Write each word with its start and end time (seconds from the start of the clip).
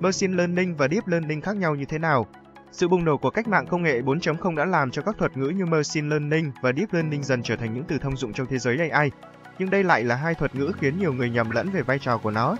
Machine 0.00 0.36
Learning 0.36 0.76
và 0.76 0.88
Deep 0.88 1.08
Learning 1.08 1.40
khác 1.40 1.56
nhau 1.56 1.74
như 1.74 1.84
thế 1.84 1.98
nào? 1.98 2.26
Sự 2.72 2.88
bùng 2.88 3.04
nổ 3.04 3.16
của 3.16 3.30
cách 3.30 3.48
mạng 3.48 3.66
công 3.66 3.82
nghệ 3.82 4.00
4.0 4.00 4.56
đã 4.56 4.64
làm 4.64 4.90
cho 4.90 5.02
các 5.02 5.14
thuật 5.18 5.36
ngữ 5.36 5.48
như 5.48 5.66
Machine 5.66 6.08
Learning 6.08 6.52
và 6.62 6.72
Deep 6.76 6.92
Learning 6.92 7.22
dần 7.22 7.42
trở 7.42 7.56
thành 7.56 7.74
những 7.74 7.84
từ 7.88 7.98
thông 7.98 8.16
dụng 8.16 8.32
trong 8.32 8.46
thế 8.50 8.58
giới 8.58 8.90
AI. 8.90 9.10
Nhưng 9.58 9.70
đây 9.70 9.84
lại 9.84 10.04
là 10.04 10.14
hai 10.14 10.34
thuật 10.34 10.54
ngữ 10.54 10.72
khiến 10.80 10.98
nhiều 10.98 11.12
người 11.12 11.30
nhầm 11.30 11.50
lẫn 11.50 11.70
về 11.70 11.82
vai 11.82 11.98
trò 11.98 12.18
của 12.18 12.30
nó. 12.30 12.56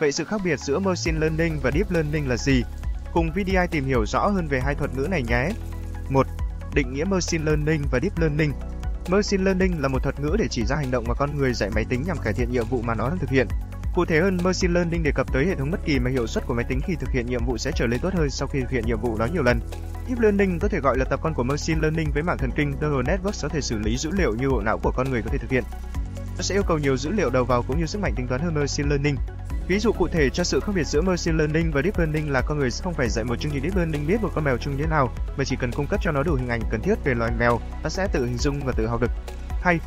Vậy 0.00 0.12
sự 0.12 0.24
khác 0.24 0.40
biệt 0.44 0.58
giữa 0.58 0.78
Machine 0.78 1.18
Learning 1.18 1.60
và 1.62 1.70
Deep 1.70 1.90
Learning 1.90 2.28
là 2.28 2.36
gì? 2.36 2.62
Cùng 3.12 3.30
VDI 3.30 3.66
tìm 3.70 3.84
hiểu 3.84 4.06
rõ 4.06 4.26
hơn 4.26 4.48
về 4.48 4.60
hai 4.60 4.74
thuật 4.74 4.90
ngữ 4.96 5.06
này 5.10 5.22
nhé. 5.22 5.48
1. 6.10 6.26
Định 6.74 6.92
nghĩa 6.92 7.04
Machine 7.04 7.44
Learning 7.44 7.82
và 7.90 8.00
Deep 8.02 8.18
Learning 8.18 8.52
Machine 9.08 9.44
Learning 9.44 9.82
là 9.82 9.88
một 9.88 10.02
thuật 10.02 10.20
ngữ 10.20 10.36
để 10.38 10.46
chỉ 10.50 10.64
ra 10.64 10.76
hành 10.76 10.90
động 10.90 11.04
mà 11.08 11.14
con 11.14 11.36
người 11.36 11.54
dạy 11.54 11.70
máy 11.74 11.84
tính 11.88 12.02
nhằm 12.06 12.16
cải 12.24 12.32
thiện 12.32 12.50
nhiệm 12.50 12.64
vụ 12.64 12.82
mà 12.82 12.94
nó 12.94 13.08
đang 13.08 13.18
thực 13.18 13.30
hiện. 13.30 13.46
Cụ 13.94 14.04
thể 14.04 14.20
hơn, 14.20 14.38
Machine 14.44 14.74
Learning 14.74 15.02
đề 15.02 15.12
cập 15.12 15.32
tới 15.32 15.46
hệ 15.46 15.54
thống 15.54 15.70
bất 15.70 15.80
kỳ 15.84 15.98
mà 15.98 16.10
hiệu 16.10 16.26
suất 16.26 16.46
của 16.46 16.54
máy 16.54 16.64
tính 16.68 16.80
khi 16.86 16.94
thực 16.96 17.10
hiện 17.10 17.26
nhiệm 17.26 17.44
vụ 17.44 17.58
sẽ 17.58 17.70
trở 17.74 17.86
lên 17.86 18.00
tốt 18.00 18.14
hơn 18.14 18.30
sau 18.30 18.48
khi 18.48 18.60
thực 18.60 18.70
hiện 18.70 18.86
nhiệm 18.86 19.00
vụ 19.00 19.18
đó 19.18 19.26
nhiều 19.32 19.42
lần. 19.42 19.60
Deep 20.08 20.20
Learning 20.20 20.58
có 20.58 20.68
thể 20.68 20.80
gọi 20.80 20.98
là 20.98 21.04
tập 21.04 21.20
con 21.22 21.34
của 21.34 21.42
Machine 21.42 21.80
Learning 21.80 22.10
với 22.14 22.22
mạng 22.22 22.38
thần 22.38 22.50
kinh 22.56 22.70
Neural 22.80 23.00
Networks 23.00 23.42
có 23.42 23.48
thể 23.48 23.60
xử 23.60 23.78
lý 23.78 23.96
dữ 23.96 24.10
liệu 24.10 24.34
như 24.34 24.50
bộ 24.50 24.60
não 24.60 24.78
của 24.78 24.92
con 24.96 25.10
người 25.10 25.22
có 25.22 25.30
thể 25.32 25.38
thực 25.38 25.50
hiện. 25.50 25.64
Nó 26.36 26.42
sẽ 26.42 26.54
yêu 26.54 26.62
cầu 26.68 26.78
nhiều 26.78 26.96
dữ 26.96 27.10
liệu 27.10 27.30
đầu 27.30 27.44
vào 27.44 27.62
cũng 27.62 27.78
như 27.80 27.86
sức 27.86 27.98
mạnh 27.98 28.12
tính 28.16 28.28
toán 28.28 28.40
hơn 28.40 28.54
Machine 28.54 28.88
Learning. 28.88 29.16
Ví 29.68 29.78
dụ 29.78 29.92
cụ 29.92 30.08
thể 30.08 30.30
cho 30.30 30.44
sự 30.44 30.60
khác 30.60 30.72
biệt 30.74 30.86
giữa 30.86 31.02
Machine 31.02 31.38
Learning 31.38 31.72
và 31.72 31.82
Deep 31.82 31.98
Learning 31.98 32.32
là 32.32 32.40
con 32.40 32.58
người 32.58 32.70
sẽ 32.70 32.82
không 32.84 32.94
phải 32.94 33.08
dạy 33.08 33.24
một 33.24 33.36
chương 33.40 33.52
trình 33.52 33.62
Deep 33.62 33.76
Learning 33.76 34.06
biết 34.06 34.22
một 34.22 34.30
con 34.34 34.44
mèo 34.44 34.56
trông 34.56 34.76
như 34.76 34.82
thế 34.82 34.88
nào, 34.88 35.12
mà 35.36 35.44
chỉ 35.44 35.56
cần 35.56 35.72
cung 35.72 35.86
cấp 35.86 36.00
cho 36.02 36.12
nó 36.12 36.22
đủ 36.22 36.34
hình 36.34 36.48
ảnh 36.48 36.60
cần 36.70 36.80
thiết 36.82 36.94
về 37.04 37.14
loài 37.14 37.32
mèo, 37.38 37.60
nó 37.82 37.88
sẽ 37.88 38.08
tự 38.12 38.24
hình 38.26 38.38
dung 38.38 38.60
và 38.64 38.72
tự 38.76 38.86
học 38.86 39.00
được. 39.00 39.10
Hay, 39.62 39.78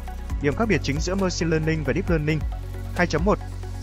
điểm 0.42 0.54
khác 0.56 0.66
biệt 0.70 0.82
chính 0.84 1.00
giữa 1.00 1.16
Machine 1.16 1.52
Learning 1.52 1.84
và 1.84 1.94
Deep 1.94 2.10
Learning. 2.10 2.40
2.1 2.98 3.36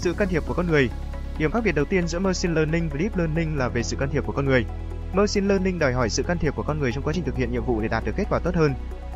sự 0.03 0.13
can 0.13 0.29
thiệp 0.29 0.43
của 0.47 0.55
con 0.55 0.67
người. 0.67 0.91
Điểm 1.39 1.51
khác 1.51 1.61
biệt 1.65 1.73
đầu 1.73 1.85
tiên 1.85 2.09
giữa 2.09 2.19
Machine 2.19 2.55
Learning 2.55 2.89
và 2.89 2.99
Deep 2.99 3.17
Learning 3.17 3.59
là 3.59 3.69
về 3.69 3.83
sự 3.83 3.97
can 3.97 4.11
thiệp 4.11 4.27
của 4.27 4.33
con 4.33 4.45
người. 4.45 4.65
Machine 5.13 5.47
Learning 5.47 5.79
đòi 5.79 5.93
hỏi 5.93 6.11
sự 6.11 6.23
can 6.23 6.39
thiệp 6.39 6.55
của 6.57 6.63
con 6.63 6.79
người 6.79 6.93
trong 6.93 7.05
quá 7.05 7.13
trình 7.13 7.25
thực 7.25 7.37
hiện 7.37 7.53
nhiệm 7.53 7.65
vụ 7.65 7.81
để 7.81 7.89
đạt 7.89 8.05
được 8.05 8.13
kết 8.17 8.25
quả 8.31 8.39
tốt 8.39 8.55
hơn. 8.55 8.75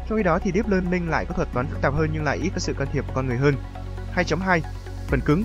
Trong 0.09 0.19
khi 0.19 0.23
đó 0.23 0.39
thì 0.39 0.51
Deep 0.55 0.69
Learning 0.69 1.11
lại 1.11 1.25
có 1.25 1.35
thuật 1.35 1.49
toán 1.53 1.67
phức 1.67 1.81
tạp 1.83 1.95
hơn 1.95 2.11
nhưng 2.13 2.25
lại 2.25 2.39
ít 2.43 2.51
có 2.55 2.59
sự 2.59 2.73
can 2.73 2.89
thiệp 2.93 3.05
của 3.09 3.13
con 3.15 3.27
người 3.27 3.37
hơn. 3.37 3.55
2.2 4.15 4.61
Phần 5.07 5.21
cứng 5.21 5.45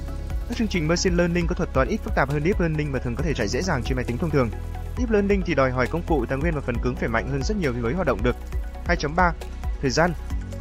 Các 0.49 0.57
chương 0.57 0.67
trình 0.67 0.87
Machine 0.87 1.15
Learning 1.15 1.47
có 1.47 1.55
thuật 1.55 1.73
toán 1.73 1.87
ít 1.87 1.97
phức 1.97 2.15
tạp 2.15 2.29
hơn 2.29 2.43
Deep 2.43 2.59
Learning 2.59 2.91
và 2.91 2.99
thường 2.99 3.15
có 3.15 3.23
thể 3.23 3.33
chạy 3.33 3.47
dễ 3.47 3.61
dàng 3.61 3.83
trên 3.83 3.95
máy 3.95 4.05
tính 4.05 4.17
thông 4.17 4.29
thường. 4.29 4.49
Deep 4.97 5.11
Learning 5.11 5.41
thì 5.45 5.55
đòi 5.55 5.71
hỏi 5.71 5.87
công 5.87 6.03
cụ, 6.07 6.25
tài 6.25 6.37
nguyên 6.37 6.53
và 6.53 6.61
phần 6.61 6.75
cứng 6.83 6.95
phải 6.95 7.09
mạnh 7.09 7.29
hơn 7.31 7.43
rất 7.43 7.57
nhiều 7.57 7.73
thì 7.73 7.81
mới 7.81 7.93
hoạt 7.93 8.07
động 8.07 8.23
được. 8.23 8.35
2.3 8.87 9.31
Thời 9.81 9.91
gian 9.91 10.11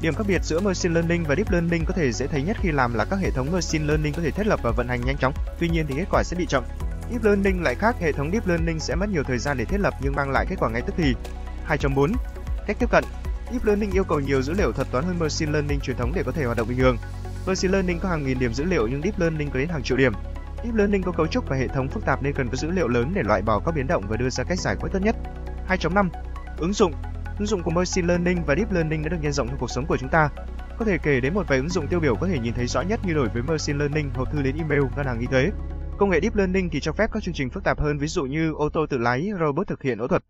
Điểm 0.02 0.14
khác 0.14 0.24
biệt 0.28 0.44
giữa 0.44 0.60
Machine 0.60 0.94
Learning 0.94 1.24
và 1.24 1.34
Deep 1.34 1.50
Learning 1.50 1.84
có 1.84 1.94
thể 1.94 2.12
dễ 2.12 2.26
thấy 2.26 2.42
nhất 2.42 2.56
khi 2.60 2.72
làm 2.72 2.94
là 2.94 3.04
các 3.04 3.16
hệ 3.16 3.30
thống 3.30 3.52
Machine 3.52 3.84
Learning 3.86 4.12
có 4.12 4.22
thể 4.22 4.30
thiết 4.30 4.46
lập 4.46 4.60
và 4.62 4.70
vận 4.70 4.88
hành 4.88 5.00
nhanh 5.00 5.16
chóng, 5.16 5.32
tuy 5.58 5.68
nhiên 5.68 5.86
thì 5.88 5.94
kết 5.96 6.04
quả 6.10 6.22
sẽ 6.22 6.36
bị 6.36 6.46
chậm. 6.46 6.64
Deep 7.10 7.24
Learning 7.24 7.62
lại 7.62 7.74
khác, 7.74 7.96
hệ 8.00 8.12
thống 8.12 8.30
Deep 8.32 8.46
Learning 8.46 8.80
sẽ 8.80 8.94
mất 8.94 9.08
nhiều 9.08 9.22
thời 9.22 9.38
gian 9.38 9.58
để 9.58 9.64
thiết 9.64 9.80
lập 9.80 9.94
nhưng 10.02 10.14
mang 10.14 10.30
lại 10.30 10.46
kết 10.48 10.56
quả 10.58 10.70
ngay 10.70 10.82
tức 10.82 10.94
thì. 10.96 11.14
2.4 11.68 12.12
Cách 12.66 12.76
tiếp 12.80 12.90
cận 12.90 13.04
Deep 13.50 13.64
Learning 13.64 13.90
yêu 13.90 14.04
cầu 14.04 14.20
nhiều 14.20 14.42
dữ 14.42 14.52
liệu 14.52 14.72
thuật 14.72 14.90
toán 14.90 15.04
hơn 15.04 15.18
Machine 15.18 15.52
Learning 15.52 15.80
truyền 15.80 15.96
thống 15.96 16.12
để 16.14 16.22
có 16.26 16.32
thể 16.32 16.44
hoạt 16.44 16.56
động 16.56 16.68
bình 16.68 16.78
thường. 16.78 16.96
Machine 17.46 17.72
Learning 17.72 17.98
có 17.98 18.08
hàng 18.08 18.24
nghìn 18.24 18.38
điểm 18.38 18.54
dữ 18.54 18.64
liệu 18.64 18.88
nhưng 18.88 19.02
Deep 19.02 19.18
Learning 19.18 19.50
có 19.50 19.58
đến 19.58 19.68
hàng 19.68 19.82
triệu 19.82 19.96
điểm. 19.96 20.12
Deep 20.64 20.74
Learning 20.74 21.02
có 21.02 21.12
cấu 21.12 21.26
trúc 21.26 21.48
và 21.48 21.56
hệ 21.56 21.68
thống 21.68 21.88
phức 21.88 22.04
tạp 22.04 22.22
nên 22.22 22.32
cần 22.32 22.48
có 22.48 22.56
dữ 22.56 22.70
liệu 22.70 22.88
lớn 22.88 23.12
để 23.14 23.22
loại 23.22 23.42
bỏ 23.42 23.60
các 23.66 23.74
biến 23.74 23.86
động 23.86 24.04
và 24.08 24.16
đưa 24.16 24.30
ra 24.30 24.44
cách 24.44 24.58
giải 24.58 24.76
quyết 24.80 24.90
tốt 24.92 24.98
nhất. 25.02 25.16
2.5 25.68 26.08
Ứng 26.58 26.72
dụng 26.72 26.92
Ứng 27.40 27.46
dụng 27.46 27.62
của 27.62 27.70
Machine 27.70 28.08
Learning 28.08 28.44
và 28.44 28.54
Deep 28.54 28.72
Learning 28.72 29.02
đã 29.02 29.08
được 29.08 29.16
nhân 29.20 29.32
rộng 29.32 29.48
trong 29.48 29.58
cuộc 29.58 29.70
sống 29.70 29.86
của 29.86 29.96
chúng 29.96 30.08
ta. 30.08 30.28
Có 30.78 30.84
thể 30.84 30.98
kể 30.98 31.20
đến 31.20 31.34
một 31.34 31.48
vài 31.48 31.58
ứng 31.58 31.68
dụng 31.68 31.86
tiêu 31.86 32.00
biểu 32.00 32.16
có 32.16 32.26
thể 32.26 32.38
nhìn 32.38 32.54
thấy 32.54 32.66
rõ 32.66 32.80
nhất 32.80 33.00
như 33.06 33.14
đổi 33.14 33.28
với 33.28 33.42
Machine 33.42 33.78
Learning, 33.78 34.10
hộp 34.14 34.32
thư 34.32 34.42
đến 34.42 34.56
email, 34.56 34.80
ngân 34.96 35.06
hàng 35.06 35.20
y 35.20 35.26
tế. 35.32 35.50
Công 35.98 36.10
nghệ 36.10 36.20
Deep 36.22 36.36
Learning 36.36 36.70
thì 36.70 36.80
cho 36.80 36.92
phép 36.92 37.10
các 37.12 37.22
chương 37.22 37.34
trình 37.34 37.50
phức 37.50 37.64
tạp 37.64 37.80
hơn 37.80 37.98
ví 37.98 38.06
dụ 38.06 38.24
như 38.24 38.52
ô 38.52 38.68
tô 38.68 38.86
tự 38.86 38.98
lái, 38.98 39.30
robot 39.40 39.66
thực 39.66 39.82
hiện 39.82 39.98
phẫu 39.98 40.08
thuật, 40.08 40.24